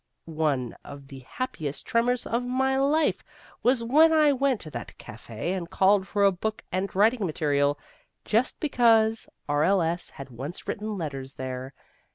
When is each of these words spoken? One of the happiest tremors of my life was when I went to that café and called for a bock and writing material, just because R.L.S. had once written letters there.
One 0.25 0.75
of 0.83 1.09
the 1.09 1.19
happiest 1.29 1.85
tremors 1.85 2.25
of 2.25 2.43
my 2.43 2.75
life 2.75 3.23
was 3.61 3.83
when 3.83 4.11
I 4.11 4.31
went 4.31 4.59
to 4.61 4.71
that 4.71 4.97
café 4.97 5.55
and 5.55 5.69
called 5.69 6.07
for 6.07 6.23
a 6.23 6.31
bock 6.31 6.63
and 6.71 6.89
writing 6.95 7.23
material, 7.23 7.77
just 8.25 8.59
because 8.59 9.29
R.L.S. 9.47 10.09
had 10.09 10.31
once 10.31 10.67
written 10.67 10.97
letters 10.97 11.35
there. 11.35 11.75